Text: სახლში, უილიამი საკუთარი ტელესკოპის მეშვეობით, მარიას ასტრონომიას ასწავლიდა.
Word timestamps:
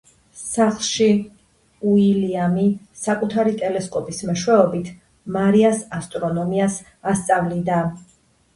სახლში, 0.43 1.09
უილიამი 1.91 2.65
საკუთარი 3.03 3.53
ტელესკოპის 3.61 4.23
მეშვეობით, 4.31 4.91
მარიას 5.39 5.87
ასტრონომიას 6.01 6.83
ასწავლიდა. 7.15 7.83